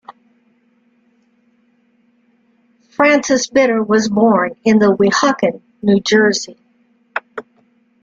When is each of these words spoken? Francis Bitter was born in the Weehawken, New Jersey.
Francis 2.89 3.45
Bitter 3.47 3.83
was 3.83 4.09
born 4.09 4.55
in 4.65 4.79
the 4.79 4.95
Weehawken, 4.95 5.61
New 5.83 5.99
Jersey. 5.99 6.57